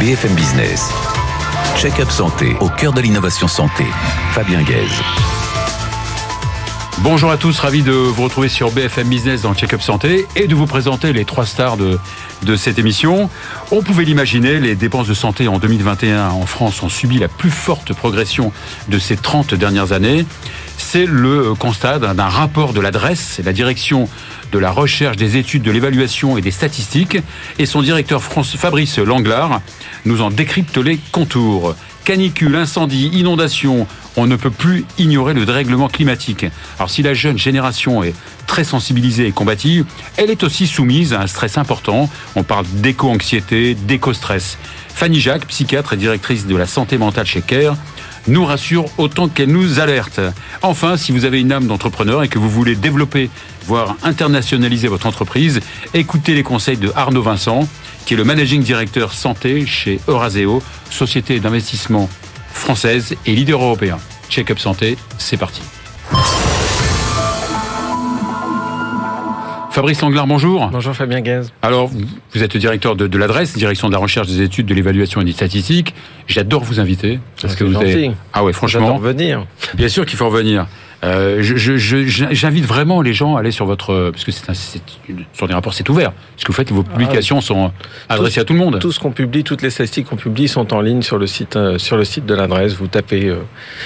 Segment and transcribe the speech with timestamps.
[0.00, 0.92] BFM Business.
[1.76, 3.84] Check-up santé au cœur de l'innovation santé.
[4.30, 5.02] Fabien Guèze.
[6.98, 10.54] Bonjour à tous, ravi de vous retrouver sur BFM Business dans Check-up Santé et de
[10.54, 11.98] vous présenter les trois stars de,
[12.42, 13.28] de cette émission.
[13.72, 17.50] On pouvait l'imaginer, les dépenses de santé en 2021 en France ont subi la plus
[17.50, 18.52] forte progression
[18.88, 20.26] de ces 30 dernières années.
[20.90, 24.08] C'est le constat d'un rapport de l'adresse, la direction
[24.52, 27.18] de la recherche, des études, de l'évaluation et des statistiques.
[27.58, 29.60] Et son directeur Fabrice Langlard
[30.06, 31.74] nous en décrypte les contours.
[32.06, 33.86] Canicule, incendie, inondation,
[34.16, 36.46] on ne peut plus ignorer le dérèglement climatique.
[36.78, 38.14] Alors si la jeune génération est
[38.46, 39.84] très sensibilisée et combative,
[40.16, 42.08] elle est aussi soumise à un stress important.
[42.34, 44.56] On parle d'éco-anxiété, d'éco-stress.
[44.94, 47.76] Fanny Jacques, psychiatre et directrice de la santé mentale chez CARE,
[48.26, 50.20] nous rassure autant qu'elle nous alerte.
[50.62, 53.30] Enfin, si vous avez une âme d'entrepreneur et que vous voulez développer,
[53.66, 55.60] voire internationaliser votre entreprise,
[55.94, 57.68] écoutez les conseils de Arnaud Vincent,
[58.04, 62.08] qui est le managing directeur santé chez Euraseo, société d'investissement
[62.52, 63.98] française et leader européen.
[64.28, 65.62] Check-up santé, c'est parti.
[69.78, 70.70] Fabrice Langlard, bonjour.
[70.72, 71.52] Bonjour Fabien Gaz.
[71.62, 71.88] Alors,
[72.34, 75.24] vous êtes directeur de, de l'adresse, direction de la recherche, des études, de l'évaluation et
[75.24, 75.94] des statistiques.
[76.26, 77.20] J'adore vous inviter.
[77.40, 78.10] Parce que vous avez...
[78.32, 78.80] Ah ouais, franchement.
[78.80, 79.46] J'adore venir.
[79.74, 80.66] Bien sûr qu'il faut revenir.
[81.04, 85.88] Euh, J'invite vraiment les gens à aller sur votre parce que sur des rapports c'est
[85.88, 86.12] ouvert.
[86.36, 87.72] Ce que vous faites, vos publications sont
[88.08, 88.78] adressées tout, à tout le monde.
[88.80, 91.56] Tout ce qu'on publie, toutes les statistiques qu'on publie sont en ligne sur le site
[91.56, 92.74] euh, sur le site de l'adresse.
[92.74, 93.26] Vous tapez.
[93.26, 93.36] Euh,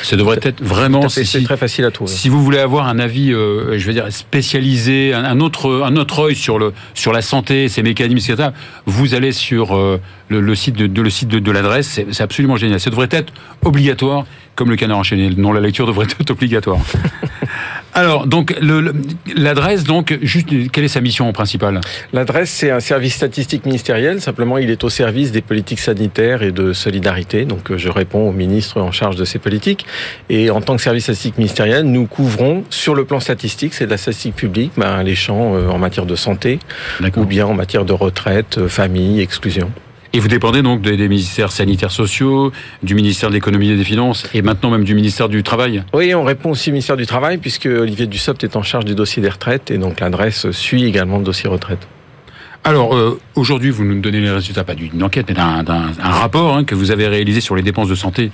[0.03, 1.09] ça devrait être vraiment.
[1.09, 2.11] C'est très facile à trouver.
[2.11, 5.97] Si vous voulez avoir un avis, euh, je veux dire spécialisé, un, un, autre un
[5.97, 8.51] autre œil sur le sur la santé, ses mécanismes, etc.
[8.87, 12.01] Vous allez sur euh, le, le, site de, de, le site de, de l'adresse.
[12.11, 12.81] C'est absolument génial.
[12.81, 13.33] Ça devrait être
[13.65, 15.31] obligatoire comme le canard enchaîné.
[15.37, 16.81] Non, la lecture devrait être obligatoire.
[17.95, 18.55] Alors, donc,
[19.37, 21.81] l'adresse, donc, juste, quelle est sa mission principale?
[22.15, 24.23] L'adresse, c'est un service statistique ministériel.
[24.23, 27.45] Simplement, il est au service des politiques sanitaires et de solidarité.
[27.45, 29.85] Donc, je réponds au ministre en charge de ces politiques.
[30.31, 33.91] Et en tant que service statistique ministériel, nous couvrons, sur le plan statistique, c'est de
[33.91, 36.61] la statistique publique, ben, les champs en matière de santé,
[37.17, 39.71] ou bien en matière de retraite, famille, exclusion.
[40.15, 42.53] Et vous dépendez donc des, ministères sanitaires sociaux,
[42.83, 46.15] du ministère de l'économie et des finances, et maintenant même du ministère du Travail Oui,
[46.15, 49.23] on répond aussi au ministère du Travail, puisque Olivier Dussopt est en charge du dossier
[49.23, 51.89] des retraites, et donc l'adresse suit également le dossier retraite.
[52.65, 56.65] Alors, euh, aujourd'hui, vous nous donnez les résultats, pas d'une enquête, mais d'un rapport hein,
[56.65, 58.31] que vous avez réalisé sur les dépenses de santé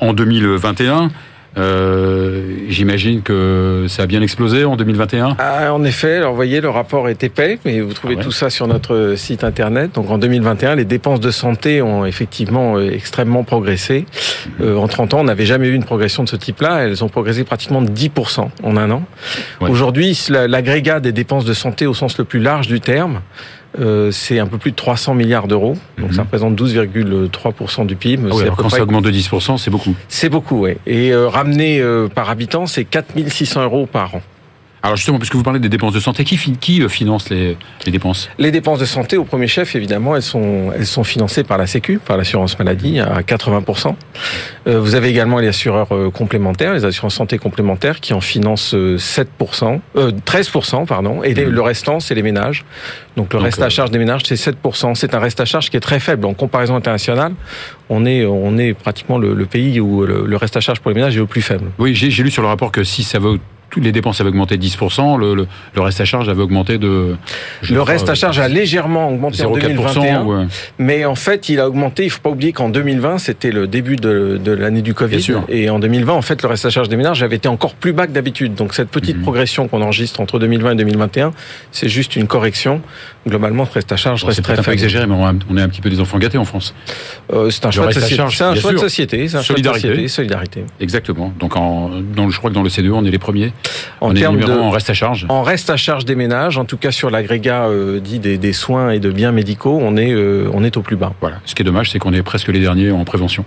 [0.00, 1.10] en 2021.
[1.56, 5.36] Euh, J'imagine que ça a bien explosé en 2021.
[5.38, 8.24] Ah, en effet, alors vous voyez, le rapport est épais, mais vous trouvez ah ouais.
[8.24, 9.94] tout ça sur notre site internet.
[9.94, 14.06] Donc en 2021, les dépenses de santé ont effectivement euh, extrêmement progressé.
[14.60, 16.84] Euh, en 30 ans, on n'avait jamais eu une progression de ce type-là.
[16.84, 19.02] Elles ont progressé pratiquement de 10% en un an.
[19.60, 19.70] Ouais.
[19.70, 23.20] Aujourd'hui, l'agrégat des dépenses de santé au sens le plus large du terme,
[23.78, 25.76] euh, c'est un peu plus de 300 milliards d'euros.
[25.98, 28.28] Donc ça représente 12,3% du PIB.
[28.30, 29.94] Ah ouais, quand ça augmente de 10%, c'est beaucoup.
[30.08, 30.76] C'est beaucoup, oui.
[30.86, 34.22] Et euh, ramené euh, par habitant, c'est 4600 euros par an.
[34.84, 37.56] Alors justement, puisque vous parlez des dépenses de santé, qui, qui euh, finance les,
[37.86, 38.28] les, dépenses?
[38.38, 41.66] Les dépenses de santé, au premier chef, évidemment, elles sont, elles sont financées par la
[41.66, 43.94] Sécu, par l'assurance maladie, à 80%.
[44.66, 48.74] Euh, vous avez également les assureurs euh, complémentaires, les assurances santé complémentaires, qui en financent
[48.74, 51.48] 7%, euh, 13%, pardon, et les, mmh.
[51.48, 52.66] le restant, c'est les ménages.
[53.16, 54.94] Donc le Donc, reste à charge des ménages, c'est 7%.
[54.96, 56.26] C'est un reste à charge qui est très faible.
[56.26, 57.32] En comparaison internationale,
[57.88, 60.90] on est, on est pratiquement le, le pays où le, le, reste à charge pour
[60.90, 61.70] les ménages est le plus faible.
[61.78, 63.38] Oui, j'ai lu sur le rapport que si ça vaut
[63.80, 67.16] les dépenses avaient augmenté de 10%, le, le, le, reste à charge avait augmenté de...
[67.62, 70.44] Le crois, reste à charge a légèrement augmenté en 2021, ouais.
[70.78, 73.66] mais en fait, il a augmenté, il ne faut pas oublier qu'en 2020, c'était le
[73.66, 76.88] début de, de l'année du Covid, et en 2020, en fait, le reste à charge
[76.88, 78.54] des ménages avait été encore plus bas que d'habitude.
[78.54, 79.22] Donc cette petite mmh.
[79.22, 81.32] progression qu'on enregistre entre 2020 et 2021,
[81.72, 82.80] c'est juste une correction.
[83.26, 84.56] Globalement, le reste à charge bon, reste très.
[84.62, 86.74] C'est exagéré, mais on est un petit peu des enfants gâtés en France.
[87.32, 89.24] Euh, c'est un choix, de, charge, un choix de société.
[89.34, 89.80] Un solidarité.
[89.80, 90.64] Choix de société, solidarité.
[90.78, 91.32] Exactement.
[91.38, 93.52] Donc, en, dans, je crois que dans le CDE, on est les premiers.
[94.00, 96.66] En on termes de, en reste à charge En reste à charge des ménages, en
[96.66, 100.12] tout cas sur l'agrégat euh, dit des, des, soins et de biens médicaux, on est,
[100.12, 101.12] euh, on est au plus bas.
[101.20, 101.36] Voilà.
[101.46, 103.44] Ce qui est dommage, c'est qu'on est presque les derniers en prévention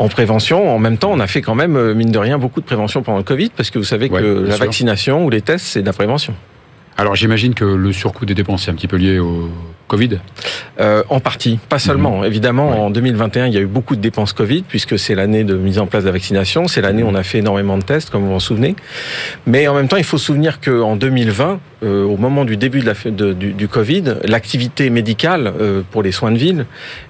[0.00, 0.74] en prévention.
[0.74, 3.18] En même temps, on a fait quand même, mine de rien, beaucoup de prévention pendant
[3.18, 4.64] le Covid, parce que vous savez que ouais, la sûr.
[4.64, 6.34] vaccination ou les tests, c'est de la prévention.
[6.96, 9.50] Alors j'imagine que le surcoût des dépenses est un petit peu lié au
[9.88, 10.18] Covid
[10.80, 12.20] euh, En partie, pas seulement.
[12.20, 12.24] Mmh.
[12.24, 15.56] Évidemment, en 2021, il y a eu beaucoup de dépenses Covid, puisque c'est l'année de
[15.56, 18.10] mise en place de la vaccination, c'est l'année où on a fait énormément de tests,
[18.10, 18.76] comme vous vous en souvenez.
[19.46, 22.80] Mais en même temps, il faut se souvenir qu'en 2020, euh, au moment du début
[22.80, 26.66] de la, de, du, du, Covid, l'activité médicale euh, pour les soins de ville,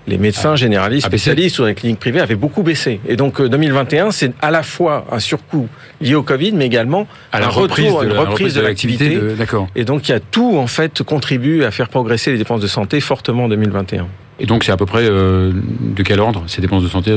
[0.06, 3.00] les médecins ah, généralistes, spécialistes ou dans les cliniques privées avaient beaucoup baissé.
[3.06, 5.68] Et donc 2021, c'est à la fois un surcoût
[6.00, 9.18] lié au Covid, mais également à la un reprise retour, de, une reprise de, l'activité.
[9.38, 9.68] D'accord.
[9.76, 12.66] Et donc il y a tout en fait contribué à faire progresser les dépenses de
[12.66, 14.06] santé fortement en 2021.
[14.40, 17.16] Et donc c'est à peu près euh, de quel ordre ces dépenses de santé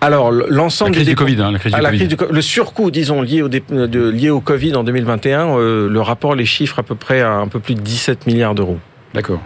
[0.00, 1.98] Alors l'ensemble la crise des du Covid, hein, la crise du la Covid.
[1.98, 5.48] crise du co- le surcoût, disons lié au dé- de- lié au Covid en 2021,
[5.58, 8.54] euh, le rapport les chiffres à peu près à un peu plus de 17 milliards
[8.54, 8.78] d'euros.
[9.12, 9.40] D'accord.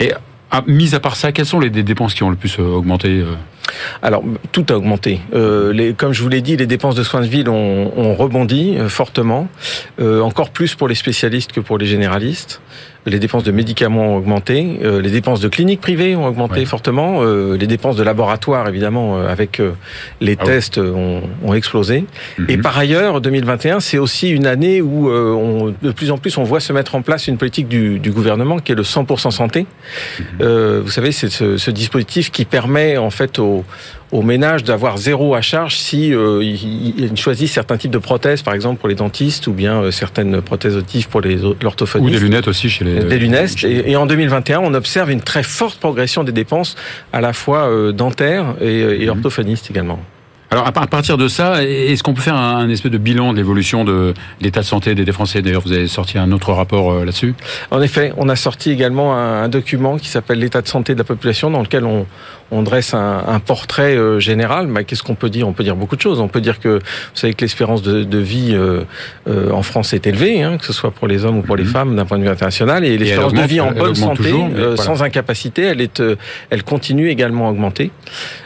[0.00, 0.12] Et
[0.50, 3.24] ah, mis à part ça, quelles sont les dépenses qui ont le plus euh, augmenté
[4.02, 5.20] Alors, tout a augmenté.
[5.34, 8.14] Euh, les, comme je vous l'ai dit, les dépenses de soins de ville ont, ont
[8.14, 9.48] rebondi fortement,
[10.00, 12.60] euh, encore plus pour les spécialistes que pour les généralistes.
[13.04, 16.64] Les dépenses de médicaments ont augmenté, euh, les dépenses de cliniques privées ont augmenté Ouais.
[16.66, 19.72] fortement, euh, les dépenses de laboratoire, évidemment, euh, avec euh,
[20.20, 22.04] les Ah tests, ont, ont explosé.
[22.48, 22.62] Et Mhm.
[22.62, 26.44] par ailleurs, 2021, c'est aussi une année où euh, on, de plus en plus on
[26.44, 29.66] voit se mettre en place une politique du, du gouvernement qui est le 100% santé.
[30.40, 33.64] Euh, vous savez, c'est ce, ce dispositif qui permet en fait aux,
[34.12, 38.52] aux ménages d'avoir zéro à charge si euh, ils, choisissent certains types de prothèses, par
[38.54, 42.12] exemple pour les dentistes, ou bien euh, certaines prothèses auditives pour les Ou l'orthophonistes.
[42.12, 43.00] des lunettes aussi chez les.
[43.04, 43.64] Des lunettes.
[43.64, 46.76] Et, et en 2021, on observe une très forte progression des dépenses,
[47.12, 49.08] à la fois euh, dentaires et, et Mhm.
[49.16, 49.98] orthophonistes également.
[50.50, 53.32] Alors à par- à partir de ça, est-ce qu'on peut faire un, espèce de bilan
[53.32, 54.12] de l'évolution de
[54.42, 55.40] l'état de santé des Français?
[55.40, 57.34] D'ailleurs, vous avez sorti un autre rapport là-dessus.
[57.70, 61.04] En effet, on a sorti également un document qui s'appelle l'état de santé de la
[61.04, 62.04] population, dans lequel on,
[62.52, 64.66] on dresse un, un portrait euh, général.
[64.68, 65.48] Mais qu'est-ce qu'on peut dire?
[65.48, 66.20] On peut dire beaucoup de choses.
[66.20, 66.80] On peut dire que vous
[67.14, 68.82] savez que l'espérance de, de vie euh,
[69.28, 71.64] euh, en France est élevée, hein, que ce soit pour les hommes ou pour les
[71.64, 71.68] Mhm.
[71.70, 72.84] femmes d'un point de vue international.
[72.84, 74.76] Et l'espérance de vie en bonne santé, toujours, mais voilà.
[74.76, 76.02] sans incapacité, elle est,
[76.50, 77.90] elle continue également à augmenter.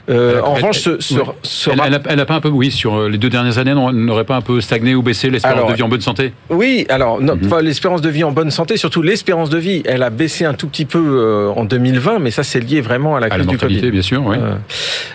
[0.08, 1.20] Elle- en elle- revanche, ce, ce, oui.
[1.42, 3.58] ce Elle, rap- elle a, elle a pas un peu, oui, sur les deux dernières
[3.58, 6.32] années, non- n'aurait pas un peu stagné ou baissé l'espérance de vie en bonne santé?
[6.50, 7.40] Oui, alors Mhm.
[7.62, 10.68] l'espérance de vie en bonne santé, surtout l'espérance de vie, elle a baissé un tout
[10.68, 13.80] petit peu en 2020, mais ça c'est lié vraiment à la À crise du Covid.
[13.96, 14.22] Bien sûr.
[14.24, 14.36] Oui.
[14.38, 14.54] Euh,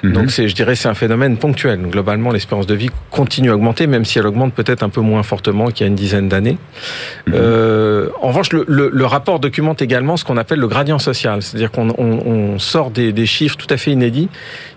[0.03, 0.13] Mhm.
[0.13, 1.79] Donc c'est, je dirais, c'est un phénomène ponctuel.
[1.95, 5.21] Globalement, l'espérance de vie continue à augmenter, même si elle augmente peut-être un peu moins
[5.21, 6.57] fortement qu'il y a une dizaine d'années.
[7.27, 7.33] Mhm.
[7.35, 11.43] Euh, en revanche, le, le- le rapport documente également ce qu'on appelle le gradient social,
[11.43, 14.29] c'est-à-dire qu'on on, on sort des, des chiffres tout à fait inédits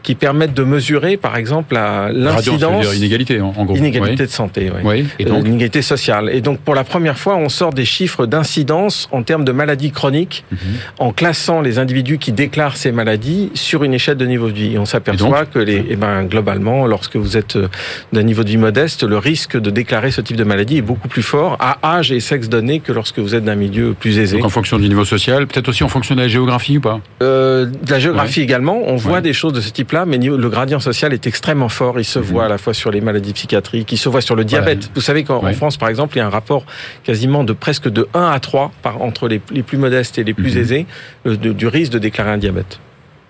[0.05, 1.75] qui permettent de mesurer, par exemple,
[2.13, 3.75] l'incidence dire inégalité, en, en gros.
[3.77, 4.71] inégalité de santé.
[4.75, 4.81] Oui.
[4.85, 5.07] Oui.
[5.19, 6.31] Et Euh, donc, l'inégalité sociale.
[6.33, 9.91] Et donc, pour la première fois, on sort des chiffres d'incidence en termes de maladies
[9.91, 10.59] chroniques, Mhm.
[10.99, 14.75] en classant les individus qui déclarent ces maladies sur une échelle de niveau de vie.
[14.75, 17.69] Et on s'aperçoit que, les, eh ben, globalement, lorsque vous êtes euh,
[18.13, 21.09] d'un niveau de vie modeste, le risque de déclarer ce type de maladie est beaucoup
[21.09, 24.37] plus fort à âge et sexe donné que lorsque vous êtes d'un milieu plus aisé.
[24.37, 27.01] donc en fonction du niveau social, peut-être aussi en fonction de la géographie ou pas?
[27.23, 29.23] Euh, de la géographie également, on voit Ouais.
[29.23, 29.71] des choses de ce
[30.05, 31.99] mais le gradient social est extrêmement fort.
[32.01, 32.25] Il se Mhm.
[32.25, 34.91] voit à la fois sur les maladies psychiatriques, il se voit sur le diabète.
[34.95, 35.53] Vous savez qu'en Ouais.
[35.55, 36.65] France, par exemple, il y a un rapport
[37.05, 40.35] quasiment de presque de 1 à 3 par, entre les, les plus modestes et les
[40.35, 40.61] plus Mhm.
[40.61, 40.87] aisés
[41.27, 42.79] euh, de- du risque de déclarer un diabète.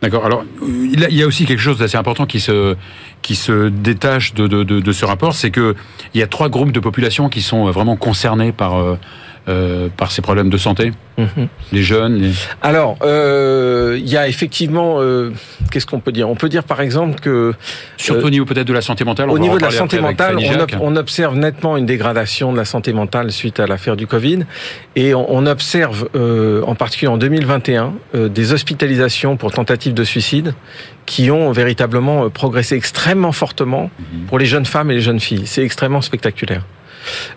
[0.03, 0.27] D'accord.
[0.27, 2.77] Alors, euh, il y a- aussi quelque chose d'assez important qui se
[3.23, 5.75] qui se détache de, de, de, de ce rapport, c'est que
[6.13, 8.77] il y a trois groupes de population qui sont euh, vraiment concernés par
[9.49, 10.93] euh, euh, par ces problèmes de santé.
[11.19, 11.49] Mhm.
[11.73, 12.17] Les jeunes.
[12.21, 12.33] les-
[12.63, 15.31] Alors, euh, il y a effectivement, euh,
[15.71, 16.29] qu'est-ce qu'on peut dire?
[16.29, 17.55] On peut dire par exemple que
[17.97, 19.31] Surtout au niveau peut-être de la santé mentale.
[19.31, 20.73] Au niveau de la santé mentale, on, Jacques.
[20.75, 24.41] ob- on observe nettement une dégradation de la santé mentale suite à l'affaire du Covid.
[24.97, 30.05] Et on, on observe, euh, en particulier en 2021, euh, des hospitalisations pour tentatives de
[30.05, 30.55] suicide
[31.07, 34.27] qui ont véritablement euh, progressé extrêmement fortement Mhm.
[34.27, 35.43] pour les jeunes femmes et les jeunes filles.
[35.47, 36.63] C'est extrêmement spectaculaire.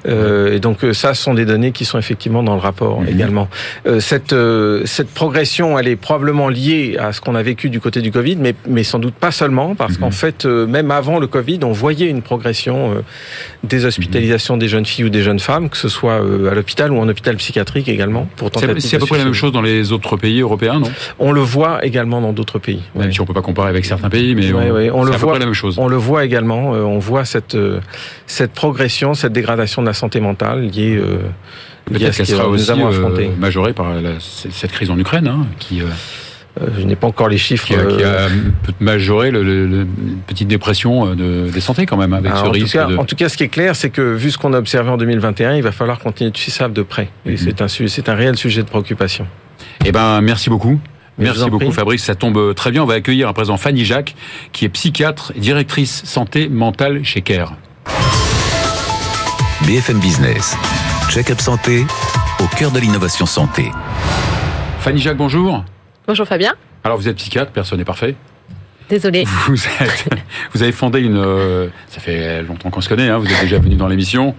[0.07, 3.01] Euh, et donc euh, ça, ce sont des données qui sont effectivement dans le rapport
[3.01, 3.07] Mhm.
[3.09, 3.47] également.
[3.85, 7.79] Euh, cette euh, cette progression, elle est probablement liée à ce qu'on a vécu du
[7.79, 9.99] côté du Covid, mais mais sans doute pas seulement, parce Mhm.
[9.99, 13.03] qu'en fait, même avant le Covid, on voyait une progression
[13.63, 16.99] des hospitalisations des jeunes filles ou des jeunes femmes, que ce soit à l'hôpital ou
[16.99, 18.27] en hôpital psychiatrique également.
[18.37, 20.91] C'est à peu près la même chose dans les autres pays européens, non?
[21.19, 22.81] On le voit également dans d'autres pays.
[22.95, 25.09] Même si on peut pas comparer avec certains pays, mais Ouais, on, ouais, on c'est
[25.09, 25.31] le à peu voit.
[25.33, 25.75] près la même chose.
[25.77, 27.57] On le voit également, on voit cette
[28.25, 31.19] cette progression, cette dégradation de la santé mentale liée, euh,
[31.91, 35.27] liée à ce qu'elle que sera aussi euh, majorée par la- cette crise en Ukraine,
[35.27, 35.85] hein, qui, euh,
[36.59, 37.67] Euh, je n'ai pas encore les chiffres.
[37.67, 38.29] qui, a, qui euh, a
[38.63, 39.85] peut majoré le, le- le-
[40.25, 42.85] petite dépression euh, de, des santé quand même, avec Ah, ce en, tout risque cas,
[42.87, 42.97] de...
[42.97, 44.97] en tout cas, ce qui est clair, c'est que vu ce qu'on a observé en
[44.97, 47.09] 2021, il va falloir continuer de suivre ça de près.
[47.27, 47.37] Et Mhm.
[47.37, 49.27] c'est un, su- c'est un réel sujet de préoccupation.
[49.85, 50.79] Eh ben, merci beaucoup.
[51.19, 51.71] Merci beaucoup prie.
[51.71, 52.81] Fabrice, ça tombe très bien.
[52.81, 54.15] On va accueillir à présent Fanny Jacques,
[54.51, 57.53] qui est psychiatre et directrice santé mentale chez CARE.
[59.65, 60.55] BFM Business.
[61.09, 61.85] Check-up santé
[62.39, 63.71] au cœur de l'innovation santé.
[64.79, 65.65] Fanny Jacques, bonjour.
[66.07, 66.53] Bonjour Fabien.
[66.83, 68.15] Alors vous êtes psychiatre, personne n'est parfait.
[69.47, 70.07] Vous, êtes,
[70.53, 71.17] vous avez fondé une...
[71.17, 74.35] euh, ça fait longtemps qu'on se connaît, hein, vous êtes déjà venu dans l'émission.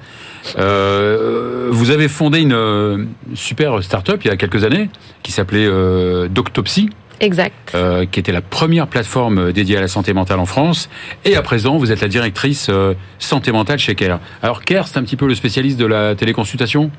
[0.59, 4.89] Euh, vous avez fondé une euh, super start-up il y a quelques années
[5.23, 6.91] qui s'appelait euh, Doctopsy.
[7.21, 7.73] Exact.
[7.75, 10.89] euh, qui était la première plateforme dédiée à la santé mentale en France.
[11.25, 14.21] Et à présent, vous êtes la directrice euh, santé mentale chez CARE.
[14.43, 16.91] Alors CARE, c'est un petit peu le spécialiste de la téléconsultation?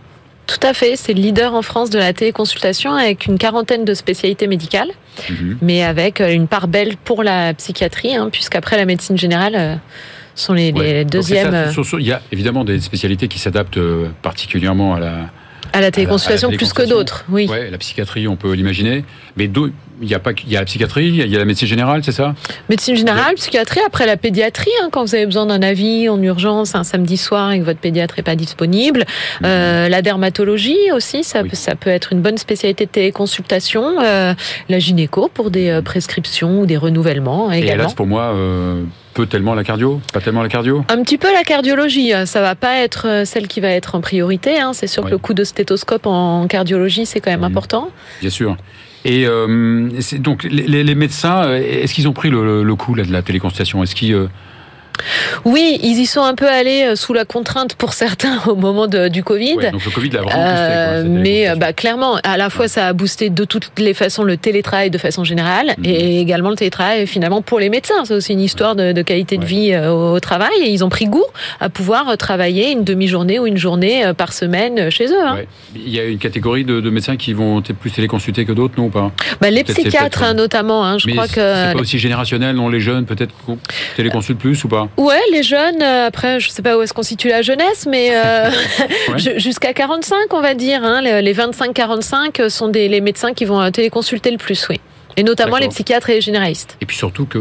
[0.47, 3.93] Tout à fait, c'est le leader en France de la téléconsultation avec une quarantaine de
[3.93, 4.89] spécialités médicales,
[5.29, 5.57] Mhm.
[5.61, 9.75] mais avec euh, une part belle pour la psychiatrie, hein, puisqu'après la médecine générale euh,
[10.33, 10.99] sont les, Ouais.
[10.99, 15.13] Ça, deuxièmes euh, Il y a évidemment des spécialités qui s'adaptent euh, particulièrement à la,
[15.73, 17.25] à la téléconsultation à la plus que d'autres.
[17.29, 17.47] Oui.
[17.47, 19.03] ouais, la psychiatrie, on peut l'imaginer.
[19.37, 19.47] Mais
[20.01, 22.01] il y a pas, il y a la psychiatrie, il y a la médecine générale,
[22.03, 22.35] c'est ça?
[22.69, 26.75] Médecine générale, psychiatrie, après la pédiatrie, hein, quand vous avez besoin d'un avis en urgence
[26.75, 29.05] un samedi soir et que votre pédiatre n'est pas disponible.
[29.43, 31.49] Euh, la dermatologie aussi, ça, Oui.
[31.49, 34.01] peut- ça peut être une bonne spécialité de téléconsultation.
[34.01, 34.33] Euh,
[34.69, 37.83] la gynéco pour des euh, prescriptions ou des renouvellements Et également.
[37.83, 40.85] hélas, pour moi, euh, peu tellement la cardio, pas tellement la cardio?
[40.89, 44.01] Un petit peu la cardiologie, euh, ça va pas être celle qui va être en
[44.01, 44.59] priorité.
[44.59, 44.71] hein.
[44.73, 47.89] C'est sûr que le coup de stéthoscope en cardiologie, c'est quand même important.
[48.21, 48.55] Bien sûr.
[49.05, 49.89] Et euh,
[50.19, 53.81] donc les, médecins, est-ce qu'ils ont pris le coup là, de la téléconsultation?
[53.83, 54.27] Est-ce qu'ils euh,
[55.45, 58.87] Oui, ils y sont un peu allés euh, sous la contrainte pour certains au moment
[58.87, 59.55] de- du Covid.
[59.55, 62.49] ouais, donc le Covid l'a vraiment Euh, boosté, quoi, cette mais bah, clairement, à la
[62.49, 65.85] fois ça a boosté de toutes les façons le télétravail de façon générale Mhm.
[65.85, 68.05] et également le télétravail finalement pour les médecins.
[68.05, 70.83] C'est aussi une histoire de, de qualité de vie euh, au, au travail et ils
[70.83, 71.25] ont pris goût
[71.59, 75.21] à pouvoir travailler une demi-journée ou une journée par semaine chez eux.
[75.25, 75.35] hein.
[75.35, 75.47] Ouais.
[75.75, 78.73] Il y a une catégorie de, de médecins qui vont peut-être plus téléconsulter que d'autres,
[78.77, 79.11] non ou pas?
[79.41, 82.69] Bah, les psychiatres hein, notamment, hein, je Mais crois que c'est pas aussi générationnel, non
[82.69, 83.33] Les jeunes, peut-être
[83.95, 84.88] téléconsultent plus ou pas?
[84.97, 88.09] Ouais, les jeunes, euh, après, je sais pas où est-ce qu'on situe la jeunesse, mais
[88.13, 88.49] euh,
[89.09, 89.17] Ouais.
[89.17, 90.83] ju- jusqu'à 45, on va dire.
[90.83, 94.79] Hein, les les 25-45 sont des, les médecins qui vont euh, téléconsulter le plus, oui.
[95.17, 96.77] Et notamment les psychiatres et les généralistes.
[96.81, 97.39] Et puis surtout que,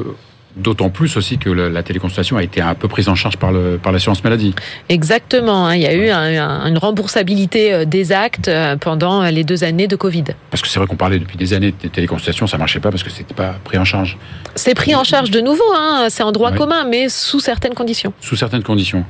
[0.59, 3.53] d'autant plus aussi que la, la téléconsultation a été un peu prise en charge par,
[3.53, 4.55] le, par l'assurance maladie.
[4.89, 5.67] Exactement.
[5.67, 9.31] hein, il y a eu un- un- une remboursabilité euh, des actes euh, pendant euh,
[9.31, 10.25] les deux années de Covid.
[10.51, 13.03] Parce que c'est vrai qu'on parlait depuis des années de téléconsultation, ça marchait pas parce
[13.03, 14.17] que c'était pas pris en charge,
[14.55, 18.13] C'est pris en charge de nouveau, hein, c'est en droit commun, mais sous certaines conditions.
[18.21, 19.05] sous certaines conditions.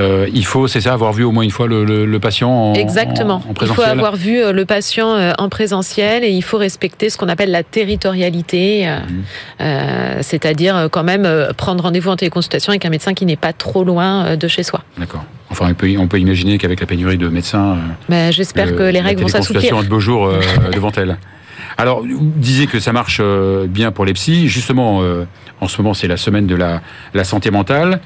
[0.00, 2.50] Euh, il faut, c'est ça, avoir vu au moins une fois le, le- le patient
[2.50, 3.42] en, Exactement.
[3.46, 6.58] en, en il faut avoir vu euh, le patient euh, en présentiel et il faut
[6.58, 9.22] respecter ce qu'on appelle la territorialité, Mhm.
[9.60, 13.84] euh, c'est-à-dire quand même prendre rendez-vous en téléconsultation avec un médecin qui n'est pas trop
[13.84, 14.82] loin de chez soi.
[14.98, 15.24] D'accord.
[15.50, 17.76] Enfin, on peut, on peut imaginer qu'avec la pénurie de médecins,
[18.08, 19.80] Mais j'espère que les règles vont s'assouplir.
[19.82, 20.40] de beaux jours euh,
[20.72, 21.18] devant elle.
[21.78, 23.20] Alors, vous disiez que ça marche
[23.68, 24.48] bien pour les psys.
[24.48, 25.02] Justement,
[25.60, 26.80] en ce moment, c'est la semaine de la,
[27.14, 28.00] la santé mentale.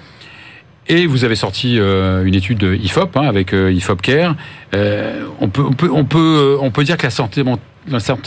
[0.88, 4.37] Et vous avez sorti euh, une étude de IFOP hein, avec euh, IFOP Care.
[4.75, 7.42] Euh, on, peut, on, peut, on, peut, on peut dire que la santé,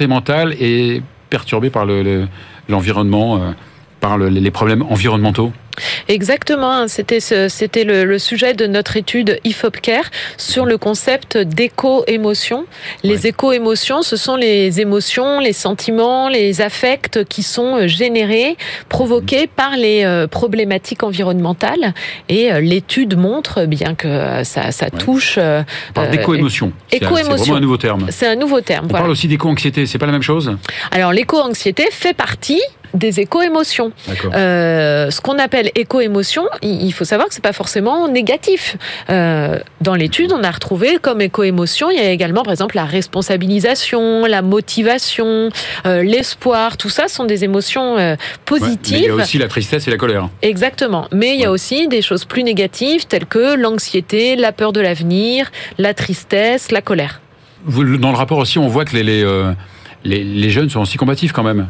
[0.07, 2.27] mentale est perturbée par le- le-
[2.69, 3.51] l'environnement, euh,
[4.01, 5.53] par le- les problèmes environnementaux.
[6.09, 10.03] Exactement, hein, c'était c'était le, le sujet de notre étude IFOP Care
[10.37, 12.65] sur le concept d'éco-émotion.
[13.03, 18.57] Les éco-émotions, ce sont les émotions, les sentiments, les affects qui sont euh, générés,
[18.89, 21.93] provoqués par les euh, problématiques environnementales.
[22.27, 26.73] Et euh, l'étude montre, bien que ça, ça touche, euh, Par Euh, d'éco-émotion.
[26.91, 28.07] C'est- vraiment un nouveau terme.
[28.09, 28.85] c'est un nouveau terme.
[28.85, 29.03] On voilà.
[29.03, 30.55] parle aussi d'éco-anxiété, c'est pas la même chose?
[30.91, 32.61] Alors l'éco-anxiété fait partie
[32.93, 33.91] des éco-émotions.
[34.33, 38.77] Euh, ce qu'on appelle éco-émotion, il faut savoir que c'est pas forcément négatif.
[39.09, 42.85] Euh, dans l'étude, on a retrouvé comme éco-émotion, il y a également par exemple la
[42.85, 45.49] responsabilisation, la motivation,
[45.85, 46.77] euh, l'espoir.
[46.77, 48.97] Tout ça sont des émotions Ouais, mais positives.
[48.99, 50.29] il y a aussi la tristesse et la colère.
[50.41, 51.07] Exactement.
[51.11, 51.53] Mais il y a Ouais.
[51.53, 56.81] aussi des choses plus négatives telles que l'anxiété, la peur de l'avenir, la tristesse, la
[56.81, 57.21] colère.
[57.67, 59.23] Dans le rapport aussi, on voit que les, les,
[60.03, 61.67] les, les jeunes sont aussi combatifs quand même.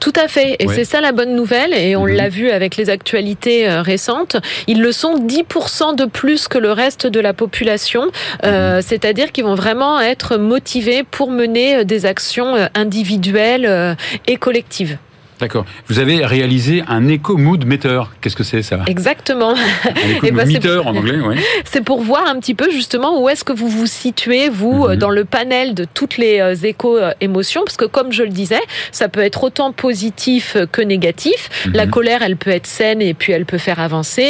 [0.00, 0.56] Tout à fait.
[0.58, 0.74] Et Ouais.
[0.74, 1.74] c'est ça la bonne nouvelle.
[1.74, 2.16] Et on Mhm.
[2.16, 4.36] l'a vu avec les actualités euh, récentes.
[4.66, 8.10] Ils le sont 10% de plus que le reste de la population.
[8.44, 8.82] Euh, Mhm.
[8.82, 13.96] C'est-à-dire qu'ils vont vraiment être motivés pour mener euh, des actions individuelles
[14.26, 14.98] et collectives.
[15.40, 15.64] D'accord.
[15.88, 18.02] Vous avez réalisé un éco-mood meter.
[18.20, 19.52] Qu'est-ce que c'est ça Exactement.
[19.52, 19.90] Un
[20.22, 21.36] Eh ben, meter en anglais, oui.
[21.64, 24.90] C'est pour voir un petit peu justement où est-ce que vous vous situez, vous, Mhm.
[24.90, 27.62] euh, dans le panel de toutes les euh, éco-émotions.
[27.64, 28.60] Parce que comme je le disais,
[28.92, 31.48] ça peut être autant positif euh, que négatif.
[31.72, 31.90] La Mhm.
[31.90, 34.28] colère, elle peut être saine et puis elle peut faire avancer.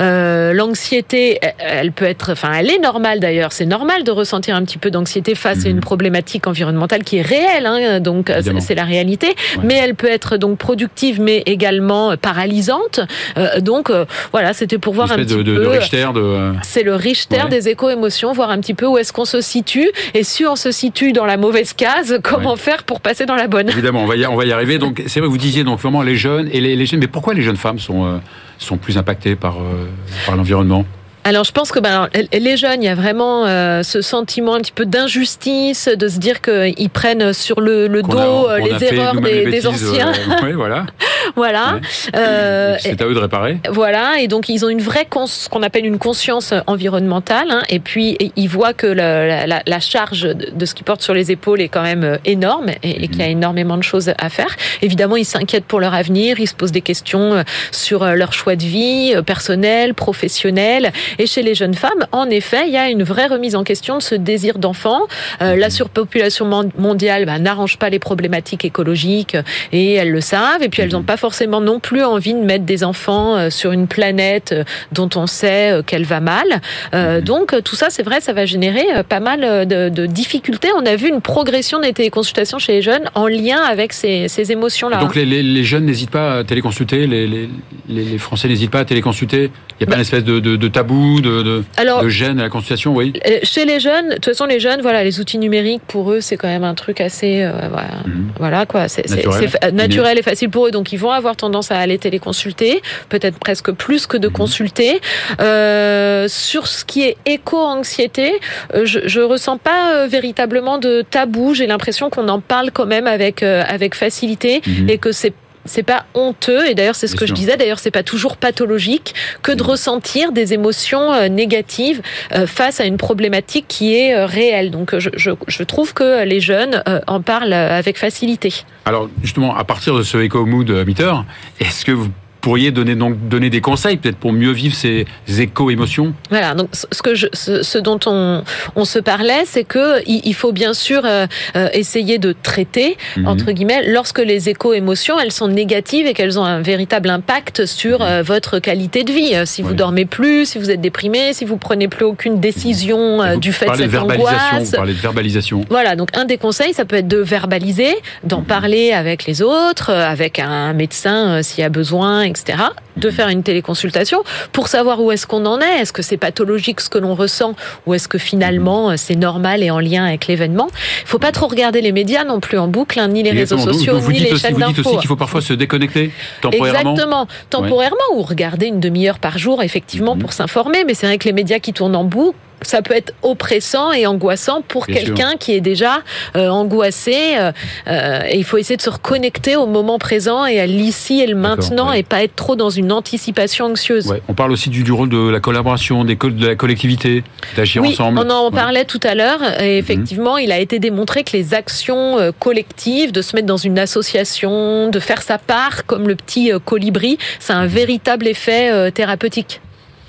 [0.00, 3.52] Euh, L'anxiété, elle- elle peut être, enfin, elle est normale d'ailleurs.
[3.52, 5.76] C'est normal de ressentir un petit peu d'anxiété face à Mhm.
[5.76, 7.66] une problématique environnementale qui est réelle.
[7.66, 9.28] Hein, donc euh, c'est c'est la réalité.
[9.56, 9.62] Ouais.
[9.64, 13.00] Mais elle peut être donc productive, mais également paralysante.
[13.36, 15.44] Euh, donc euh, voilà, c'était pour voir un petit de, peu.
[15.44, 16.52] de Richter, de...
[16.62, 17.48] C'est le Richter Ouais.
[17.48, 20.70] des éco-émotions, voir un petit peu où est-ce qu'on se situe et si on se
[20.70, 22.58] situe dans la mauvaise case, comment Ouais.
[22.58, 23.68] faire pour passer dans la bonne?
[23.70, 24.78] Évidemment, on va y, on va y arriver.
[24.78, 27.00] Donc, c'est vrai, vous disiez donc vraiment les jeunes et les, les jeunes.
[27.00, 28.18] Mais pourquoi les jeunes femmes sont, euh,
[28.58, 29.86] sont plus impactées par, euh,
[30.26, 30.84] par l'environnement?
[31.24, 34.60] Alors je pense que ben, les jeunes, il y a vraiment euh, ce sentiment un
[34.60, 38.84] petit peu d'injustice, de se dire qu'ils prennent sur le, le dos a- euh, les
[38.84, 40.08] erreurs des, les des bêtises, anciens.
[40.08, 40.86] euh, oui, voilà.
[41.36, 41.78] voilà.
[42.16, 43.58] Euh, c'est à eux de réparer.
[43.70, 47.78] Voilà, et donc ils ont une vraie ce qu'on appelle une conscience environnementale, hein, et
[47.78, 51.60] puis ils voient que la, la, la, charge de ce qu'ils portent sur les épaules
[51.60, 53.32] est quand même euh, énorme et, et qu'il y a mhm.
[53.32, 54.56] énormément de choses à faire.
[54.80, 58.56] Évidemment, ils s'inquiètent pour leur avenir, ils se posent des questions euh, sur leur choix
[58.56, 63.02] de vie personnel, professionnel, et chez les jeunes femmes, en effet, il y a une
[63.02, 65.02] vraie remise en question de ce désir d'enfant.
[65.40, 65.70] Euh, la mhm.
[65.70, 66.46] surpopulation
[66.78, 69.36] mondiale bah, n'arrange pas les problématiques écologiques
[69.72, 72.64] et elles le savent, et puis elles n'ont pas forcément non plus envie de mettre
[72.64, 76.46] des enfants euh, sur une planète euh, dont on sait euh, qu'elle va mal.
[76.92, 77.20] Mhm.
[77.20, 80.68] Donc tout ça, c'est vrai, ça va générer pas mal de, de, difficultés.
[80.76, 84.52] On a vu une progression des téléconsultations chez les jeunes en lien avec ces, ces
[84.52, 84.98] émotions-là.
[84.98, 87.48] Donc les, les, les, jeunes n'hésitent pas à téléconsulter, les,
[87.88, 89.50] les Français n'hésitent pas à téléconsulter.
[89.82, 92.08] Il n'y a pas bah, une espèce de, de, de tabou, de, de, Alors, de
[92.08, 93.12] gêne à la consultation, oui.
[93.42, 96.36] Chez les jeunes, de toute façon, les jeunes, voilà, les outils numériques pour eux, c'est
[96.36, 98.28] quand même un truc assez, voilà, mhm.
[98.38, 99.74] voilà quoi, c'est naturel.
[99.74, 100.70] naturel et facile pour eux.
[100.70, 104.34] Donc ils vont avoir tendance à aller téléconsulter, peut-être presque plus que de mhm.
[104.34, 105.00] consulter.
[105.40, 108.32] Euh, sur ce qui est éco-anxiété,
[108.74, 111.54] euh, je, je ressens pas euh, véritablement de tabou.
[111.54, 114.88] J'ai l'impression qu'on en parle quand même avec euh, avec facilité mhm.
[114.88, 115.32] et que c'est
[115.64, 119.14] c'est pas honteux et d'ailleurs c'est ce que je disais d'ailleurs c'est pas toujours pathologique
[119.42, 122.02] que de ressentir des émotions euh, négatives
[122.32, 124.70] euh, face à une problématique qui est euh, réelle.
[124.70, 128.64] Donc je, je, je trouve que les jeunes en parlent avec facilité.
[128.84, 131.12] Alors justement à partir de ce eco mood meter
[131.60, 132.08] est-ce que vous
[132.42, 136.12] pourriez donner donc donner des conseils peut-être pour mieux vivre ces éco-émotions?
[136.28, 138.42] Voilà, donc ce que je, ce, dont on,
[138.76, 143.28] on se parlait, c'est que il, faut bien sûr euh, euh, essayer de traiter mhm.
[143.28, 148.00] entre guillemets lorsque les éco-émotions elles sont négatives et qu'elles ont un véritable impact sur
[148.00, 148.06] mhm.
[148.06, 149.34] euh, votre qualité de vie.
[149.46, 153.52] Si vous dormez plus, si vous êtes déprimé, si vous prenez plus aucune décision du
[153.52, 154.64] fait de cette angoisse.
[154.64, 155.64] Vous parlez de verbalisation.
[155.70, 157.94] Voilà, donc un des conseils, ça peut être de verbaliser,
[158.24, 158.46] d'en mhm.
[158.46, 162.58] parler avec les autres, avec un médecin s'il y a besoin etc.,
[162.96, 164.22] de faire une téléconsultation
[164.52, 165.80] pour savoir où est-ce qu'on en est.
[165.80, 167.54] Est-ce que c'est pathologique ce que l'on ressent
[167.86, 170.68] ou est-ce que finalement euh, c'est normal et en lien avec l'événement?
[171.02, 173.58] Il faut pas trop regarder les médias non plus en boucle, hein, ni les réseaux
[173.58, 174.66] sociaux, ni les chaînes d'infos.
[174.66, 176.10] Vous dites aussi qu'il faut parfois se déconnecter
[176.40, 176.90] temporairement.
[176.90, 180.20] Exactement, temporairement ou regarder une demi-heure par jour effectivement mhm.
[180.20, 180.84] pour s'informer.
[180.84, 184.06] Mais c'est vrai que les médias qui tournent en boucle ça peut être oppressant et
[184.06, 186.02] angoissant pour quelqu'un qui est déjà
[186.36, 187.36] euh, angoissé.
[187.36, 187.52] Euh,
[187.88, 191.26] euh, et il faut essayer de se reconnecter au moment présent et à l'ici et
[191.26, 194.06] le maintenant et pas être trop dans une anticipation anxieuse.
[194.08, 194.22] Ouais.
[194.28, 197.24] On parle aussi du, du, rôle de la collaboration, des, de la collectivité,
[197.56, 198.20] d'agir oui, ensemble.
[198.20, 199.40] On en parlait tout à l'heure.
[199.60, 203.78] Et effectivement, il a été démontré que les actions collectives, de se mettre dans une
[203.78, 209.60] association, de faire sa part comme le petit colibri, c'est un véritable effet thérapeutique.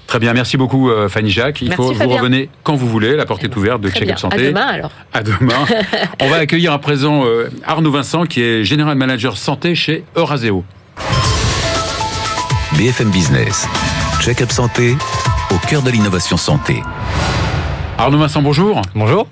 [0.08, 1.62] Très bien, merci beaucoup euh, Fanny Jacques.
[1.62, 4.36] Il faut vous revenez quand vous voulez, la porte est ouverte de Check-up Santé.
[4.36, 4.92] À demain alors.
[5.12, 5.66] À demain.
[6.22, 10.63] On va accueillir à présent euh, Arnaud Vincent qui est General Manager Santé chez Euraseo.
[12.78, 13.68] BFM Business,
[14.22, 14.96] Check-up Santé,
[15.52, 16.82] au cœur de l'innovation santé.
[17.98, 18.82] Arnaud Vincent, bonjour.
[18.96, 19.28] Bonjour.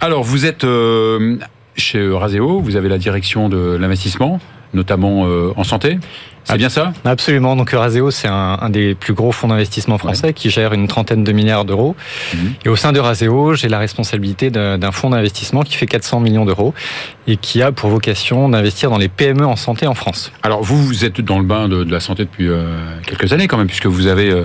[0.00, 1.38] Alors, vous êtes euh,
[1.76, 4.38] chez Euraseo, vous avez la direction de l'investissement,
[4.74, 5.22] notamment
[5.56, 5.98] en santé.
[6.48, 6.94] C'est bien ça?
[7.04, 7.56] Absolument.
[7.56, 11.32] Donc Euraseo, c'est un, des plus gros fonds d'investissement français qui gère une trentaine de
[11.32, 11.94] milliards d'euros.
[12.32, 12.54] Mhm.
[12.64, 16.72] Et au sein d'Euraseo, j'ai la responsabilité d'un fonds d'investissement qui fait 400 millions d'euros
[17.26, 20.32] et qui a pour vocation d'investir dans les PME en santé en France.
[20.42, 22.64] Alors vous, vous êtes dans le bain de, la santé depuis euh,
[23.06, 24.44] quelques années quand même, puisque vous avez euh,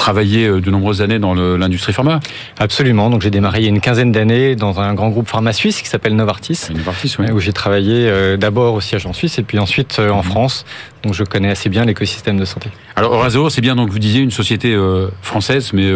[0.00, 2.20] travaillé euh, de nombreuses années dans l'industrie pharma
[2.58, 3.10] Absolument.
[3.10, 5.82] Donc j'ai démarré il y a une quinzaine d'années dans un grand groupe pharma suisse
[5.82, 6.68] qui s'appelle Novartis.
[6.74, 7.30] Novartis, oui.
[7.30, 10.30] Où j'ai travaillé euh, d'abord au siège en Suisse et puis ensuite euh, en mhm.
[10.30, 10.64] France.
[11.02, 12.70] Donc je connais assez bien l'écosystème de santé.
[12.96, 14.76] Alors Euraseo, c'est bien donc vous disiez une société
[15.22, 15.90] française mais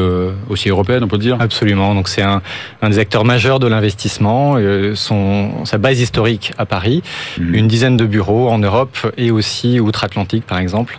[0.48, 1.36] aussi européenne, on peut dire.
[1.40, 1.94] Absolument.
[1.94, 2.40] Donc c'est un,
[2.80, 4.56] un, des acteurs majeurs de l'investissement.
[4.94, 7.02] son sa base historique à Paris,
[7.38, 7.54] mhm.
[7.54, 10.96] une dizaine de bureaux en Europe et aussi outre-Atlantique par exemple,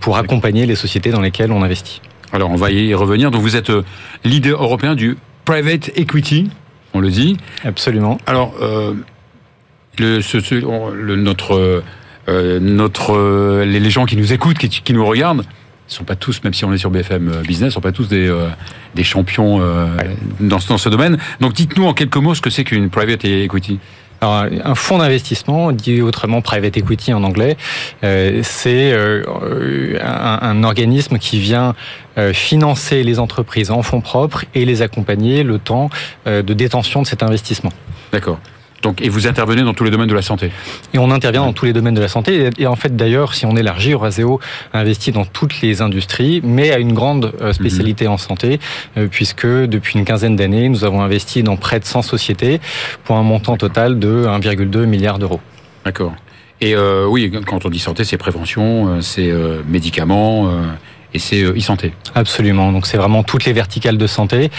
[0.00, 2.02] pour accompagner les sociétés dans lesquelles on investit.
[2.32, 3.30] Alors on va y revenir.
[3.30, 3.82] Donc vous êtes euh,
[4.24, 6.50] leader européen du private equity,
[6.94, 7.36] on le dit.
[7.64, 8.18] Absolument.
[8.26, 8.94] Alors euh,
[9.98, 10.38] le, ce,
[10.94, 11.82] le, notre
[12.28, 16.44] euh, notre les, gens qui nous écoutent, qui, qui nous regardent, ne sont pas tous,
[16.44, 18.32] même si on est sur BFM Business, sont pas tous des,
[18.94, 19.58] des champions
[20.38, 21.18] dans, dans ce domaine.
[21.40, 23.80] Donc dites-nous en quelques mots ce que c'est qu'une private equity.
[24.20, 27.56] Alors, un fonds d'investissement, dit autrement private equity en anglais,
[28.04, 29.24] euh, c'est euh,
[30.02, 31.74] un, organisme qui vient
[32.18, 35.88] euh, financer les entreprises en fonds propres et les accompagner le temps
[36.26, 37.72] de détention de cet investissement.
[38.12, 38.38] D'accord.
[38.82, 40.50] Donc, et vous intervenez dans tous les domaines de la santé
[40.94, 42.50] Et on intervient dans tous les domaines de la santé.
[42.58, 44.40] Et en fait, d'ailleurs, si on élargit, Euraseo
[44.72, 48.58] investit dans toutes les industries, mais à une grande euh, spécialité en santé,
[48.96, 52.60] euh, puisque depuis une quinzaine d'années, nous avons investi dans près de 100 sociétés
[53.04, 55.40] pour un montant total de 1,2 milliard d'euros.
[55.84, 56.14] D'accord.
[56.62, 60.48] Et euh, oui, quand on dit santé, c'est prévention, euh, c'est euh, médicaments.
[60.48, 60.62] euh,
[61.14, 61.92] et c'est euh, e-santé.
[62.14, 62.72] Absolument.
[62.72, 64.50] Donc c'est vraiment toutes les verticales de santé,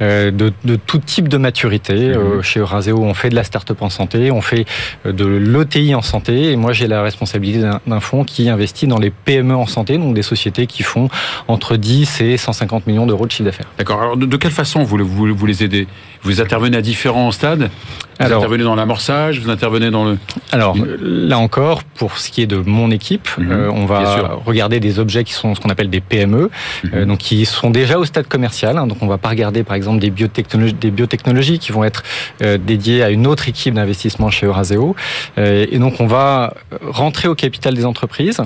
[0.00, 1.94] euh, de, de tout type de maturité.
[1.94, 4.64] Euh, chez Euraseo, on fait de la start-up en santé, on fait
[5.04, 6.52] de l'ETI en santé.
[6.52, 9.98] Et moi, j'ai la responsabilité d'un- d'un fonds qui investit dans les PME en santé,
[9.98, 11.08] donc des sociétés qui font
[11.48, 13.66] entre 10 et 150 millions d'euros de chiffre d'affaires.
[13.78, 14.00] D'accord.
[14.02, 15.86] Alors, de, de quelle façon vous, vous, vous les aidez?
[16.22, 17.70] Vous intervenez à différents stades
[18.18, 20.18] Vous Alors- intervenez dans l'amorçage Vous intervenez dans le...
[20.52, 23.50] Alors là encore, pour ce qui est de mon équipe, Mhm.
[23.50, 26.50] euh, on va regarder des objets qui sont ce qu'on appelle des PME,
[26.92, 28.76] euh, donc qui sont déjà au stade commercial.
[28.76, 28.86] hein.
[28.86, 32.02] donc on va pas regarder par exemple des biotechnologies, des biotechnologies qui vont être
[32.42, 34.94] euh, dédiées à une autre équipe d'investissement chez Euraseo.
[35.38, 36.52] Euh, et donc on va
[36.82, 38.40] rentrer au capital des entreprises,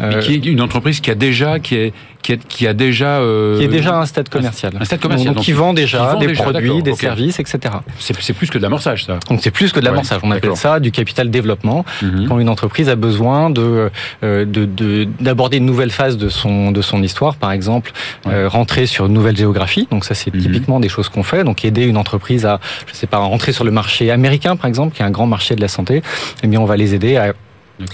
[0.00, 1.92] euh, qui est une entreprise qui a déjà, qui est,
[2.24, 4.72] qui est- qui a déjà, euh, qui est déjà à un stade commercial.
[4.80, 7.38] un stade commercial, Donc, donc qui vend déjà qui vend des déjà, produits, des services,
[7.38, 7.58] etc.
[7.98, 9.18] c'est, plus que de l'amorçage, ça.
[9.28, 10.18] Donc c'est plus que de l'amorçage.
[10.22, 11.84] Ouais, on appelle ça du capital développement.
[12.02, 12.26] Mhm.
[12.28, 13.90] quand une entreprise a besoin de
[14.22, 17.92] euh, de- de- d'aborder une nouvelle phase de son de son histoire, par exemple,
[18.26, 19.86] euh, rentrer sur une nouvelle géographie.
[19.90, 20.40] Donc ça, c'est Mhm.
[20.40, 21.44] typiquement des choses qu'on fait.
[21.44, 24.66] Donc aider une entreprise à, je sais pas, à rentrer sur le marché américain, par
[24.66, 26.02] exemple, qui est un grand marché de la santé.
[26.42, 27.34] Eh bien, on va les aider à.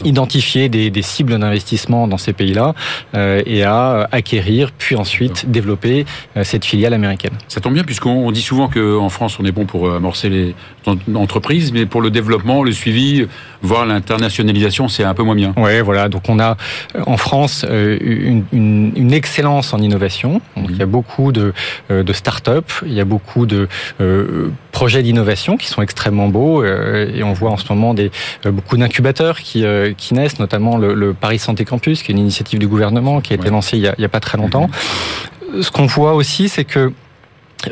[0.04, 2.74] Identifier des, des cibles d'investissement dans ces pays-là
[3.14, 6.04] euh, et à acquérir, puis ensuite développer
[6.36, 7.32] euh, cette filiale américaine.
[7.48, 10.28] Ça tombe bien puisqu'on on dit souvent qu'en France on est bon pour euh, amorcer
[10.28, 10.54] les
[10.86, 13.26] en- entreprises, mais pour le développement, le suivi,
[13.62, 15.52] voire l'internationalisation, c'est un peu moins bien.
[15.56, 16.08] Ouais, voilà.
[16.08, 16.56] Donc on a
[16.96, 20.40] euh, en France euh, une, une- une excellence en innovation.
[20.56, 20.74] Donc, Mhm.
[20.74, 21.52] Il y a beaucoup de,
[21.90, 23.68] euh, de start-up, il y a beaucoup de
[24.00, 28.10] euh, projets d'innovation qui sont extrêmement beaux euh, et on voit en ce moment des,
[28.46, 32.20] beaucoup d'incubateurs qui, euh, qui naissent, notamment le, le Paris Santé Campus, qui est une
[32.20, 33.50] initiative du gouvernement qui a été Ouais.
[33.50, 34.70] lancée il y a, il y a pas très longtemps.
[35.60, 36.92] Ce qu'on voit aussi, c'est que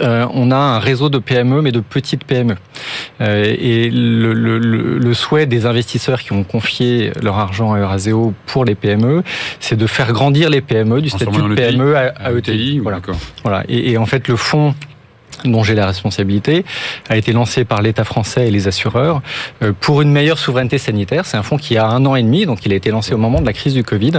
[0.01, 2.55] euh, on a un réseau de PME, mais de petites PME.
[3.21, 8.35] Euh, et le, le- le- souhait des investisseurs qui ont confié leur argent à Euraseo
[8.47, 9.23] pour les PME,
[9.61, 12.79] c'est de faire grandir les PME du statut de PME à, à ETI.
[12.79, 13.01] Voilà.
[13.43, 13.65] Voilà.
[13.69, 14.75] Et, et en fait, le fonds
[15.45, 16.65] dont j'ai la responsabilité,
[17.09, 19.23] a été lancé par l'État français et les assureurs
[19.63, 21.27] euh, pour une meilleure souveraineté sanitaire.
[21.27, 23.19] C'est un fonds qui a un an et demi, donc il a été lancé au
[23.19, 24.13] moment de la crise du Covid,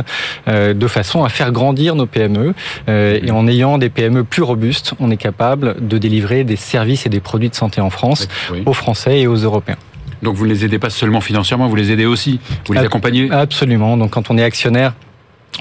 [0.48, 2.54] euh, de façon à faire grandir nos PME.
[2.88, 7.06] Euh, et en ayant des PME plus robustes, on est capable de délivrer des services
[7.06, 8.64] et des produits de santé en France Oui.
[8.66, 9.78] aux Français et aux Européens.
[10.22, 13.32] Donc vous ne les aidez pas seulement financièrement, vous les aidez aussi, vous les accompagnez?
[13.32, 13.96] Absolument.
[13.96, 14.94] Donc quand on est actionnaire,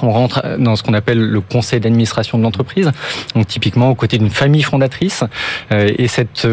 [0.02, 2.90] on rentre dans ce qu'on appelle le conseil d'administration de l'entreprise,
[3.34, 5.24] donc typiquement aux côtés d'une famille fondatrice.
[5.72, 6.46] Euh, et cette,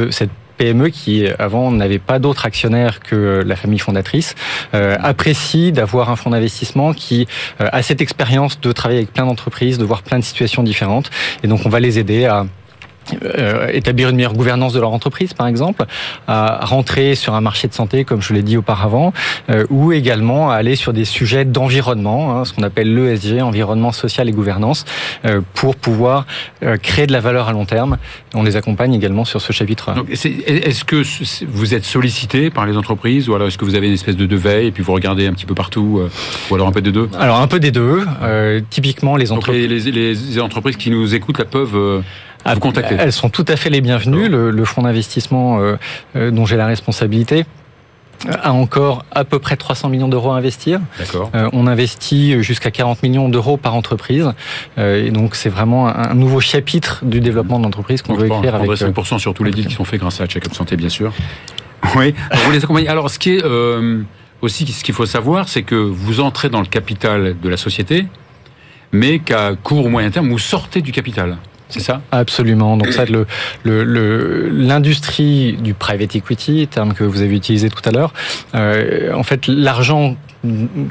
[0.57, 4.35] PME qui avant n'avait pas d'autres actionnaires que la famille fondatrice
[4.73, 7.27] euh, apprécie d'avoir un fonds d'investissement qui
[7.59, 11.11] euh, a cette expérience de travailler avec plein d'entreprises, de voir plein de situations différentes.
[11.43, 12.45] Et donc on va les aider à
[13.37, 15.85] euh, établir une meilleure gouvernance de leur entreprise, par exemple,
[16.27, 19.13] à rentrer sur un marché de santé, comme je l'ai dit auparavant,
[19.49, 23.91] euh, ou également à aller sur des sujets d'environnement, hein, ce qu'on appelle l'ESG, environnement
[23.91, 24.85] social et gouvernance,
[25.25, 26.25] euh, pour pouvoir
[26.63, 27.97] euh, créer de la valeur à long terme.
[28.33, 29.93] On les accompagne également sur ce chapitre.
[29.93, 31.03] Donc, est-ce que
[31.47, 34.25] vous êtes sollicité par les entreprises ou alors est-ce que vous avez une espèce de,
[34.25, 36.09] de veille et puis vous regardez un petit peu partout euh,
[36.49, 37.09] ou alors un peu des deux?
[37.19, 38.05] Alors un peu des deux.
[38.23, 39.85] Euh, typiquement, les Donc entreprises.
[39.85, 42.01] les, les- les entreprises qui nous écoutent là, peuvent
[42.51, 42.95] euh, vous contacter.
[42.97, 44.29] Elles sont tout à fait les bienvenues.
[44.29, 45.75] Le, le fonds d'investissement euh,
[46.15, 47.45] euh, dont j'ai la responsabilité
[48.29, 50.79] a encore à peu près 300 millions d'euros à investir.
[51.35, 54.31] Euh, on investit jusqu'à 40 millions d'euros par entreprise.
[54.77, 58.21] Euh, et donc c'est vraiment un, un nouveau chapitre du développement de l'entreprise qu'on Donc,
[58.21, 58.67] veut écrire avec...
[58.67, 60.89] prendrai euh, 5% sur tous les deals qui sont faits grâce à Check-up Santé, bien
[60.89, 61.13] sûr.
[61.95, 62.87] Oui, vous les accompagnez.
[62.87, 64.01] Alors, ce qui est euh,
[64.41, 68.07] aussi, ce qu'il faut savoir, c'est que vous entrez dans le capital de la société,
[68.91, 71.37] mais qu'à court ou moyen terme, vous sortez du capital.
[71.69, 72.01] C'est ça?
[72.11, 72.77] Absolument.
[72.77, 73.25] Donc ça, le,
[73.63, 78.13] le, l'industrie du private equity, terme que vous avez utilisé tout à l'heure,
[78.53, 80.15] euh, en fait, l'argent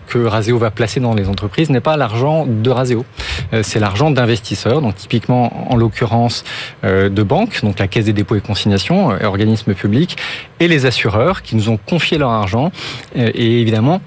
[0.08, 3.04] que Raseo va placer dans les entreprises n'est pas l'argent de Raseo.
[3.52, 6.42] Euh, C'est l'argent d'investisseurs, donc typiquement en l'occurrence
[6.82, 10.16] euh, de banques, donc la Caisse des dépôts et consignations, organismes publics,
[10.58, 12.72] et les assureurs qui nous ont confié leur argent.
[13.14, 14.00] Et évidemment,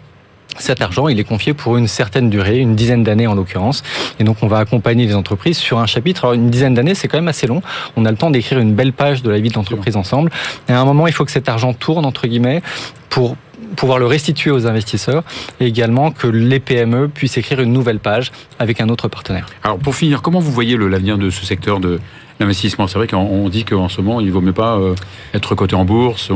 [0.60, 3.84] cet argent, il est confié pour une certaine durée, une dizaine d'années en l'occurrence.
[4.20, 6.26] Et donc, on va accompagner les entreprises sur un chapitre.
[6.26, 7.62] Alors, une dizaine d'années, c'est quand même assez long.
[7.96, 10.32] On a le temps d'écrire une belle page de la vie de l'entreprise ensemble.
[10.70, 12.62] Et à un moment, il faut que cet argent tourne, entre guillemets,
[13.10, 13.36] pour
[13.76, 15.24] pouvoir le restituer aux investisseurs
[15.60, 19.48] et également que les PME puissent écrire une nouvelle page avec un autre partenaire.
[19.64, 22.00] Alors, pour finir, comment vous voyez l'avenir de ce secteur de
[22.39, 22.88] l'investissement.
[22.88, 24.95] C'est vrai qu'on dit qu'en ce moment, il vaut mieux pas euh,
[25.34, 26.32] être coté en bourse.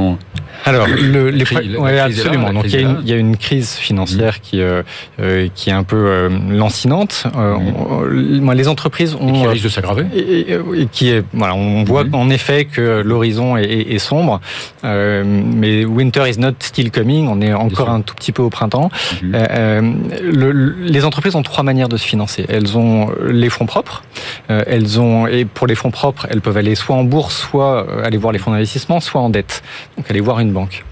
[0.65, 1.43] Alors, le, les
[1.77, 2.53] ouais, absolument.
[2.53, 4.41] Donc, il y, a une, il y, a une crise financière mmh.
[4.43, 4.83] qui euh,
[5.19, 7.25] euh, qui est un peu euh, lancinante.
[7.33, 8.51] Mmh.
[8.51, 10.05] les entreprises ont et qui risque de s'aggraver.
[10.13, 12.15] Et, et, qui est voilà, on voit mmh.
[12.15, 14.39] en effet que l'horizon est, est, sombre,
[14.83, 17.27] mais winter is not still coming.
[17.27, 18.89] On est encore un tout petit peu au printemps.
[19.21, 22.45] Le, les entreprises ont trois manières de se financer.
[22.49, 24.03] Elles ont les fonds propres.
[24.47, 28.17] elles ont et pour les fonds propres, elles peuvent aller soit en bourse, soit aller
[28.17, 29.61] voir les fonds d'investissement, soit en dette.
[29.97, 30.83] Donc aller voir une banque.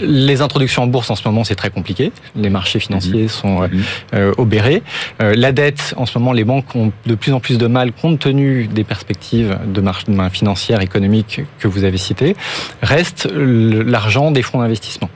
[0.00, 2.12] Les introductions en bourse en ce moment c'est très compliqué.
[2.36, 3.28] Les marchés financiers mmh.
[3.28, 3.82] sont euh, mmh.
[4.14, 4.82] euh, obérés.
[5.22, 7.92] Euh, la dette en ce moment les banques ont de plus en plus de mal
[7.92, 12.36] compte tenu des perspectives de marché financière économique que vous avez citées.
[12.82, 15.08] Reste l'argent des fonds d'investissement.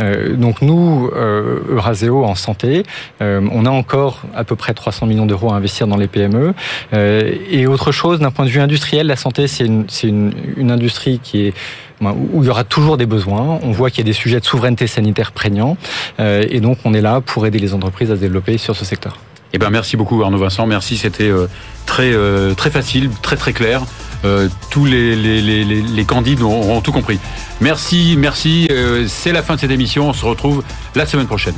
[0.00, 2.82] Euh, donc nous euh, Euraseo en santé,
[3.20, 6.54] on a encore à peu près 300 millions d'euros à investir dans les PME.
[6.92, 11.20] et autre chose d'un point de vue industriel, la santé c'est une, une, une industrie
[11.22, 11.54] qui est
[12.00, 13.58] où il y aura toujours des besoins.
[13.62, 15.76] On voit qu'il y a des sujets de souveraineté sanitaire prégnants.
[16.20, 18.84] Euh, et donc, on est là pour aider les entreprises à se développer sur ce
[18.84, 19.18] secteur.
[19.52, 20.66] Eh ben, merci beaucoup Arnaud Vincent.
[20.66, 21.46] Merci, c'était euh,
[21.86, 23.82] très, euh, très facile, très très clair.
[24.70, 27.18] tous les, candidats ont, tout compris.
[27.60, 28.68] Merci, merci.
[29.06, 30.08] C'est la fin de cette émission.
[30.08, 30.62] On se retrouve
[30.94, 31.54] la semaine prochaine.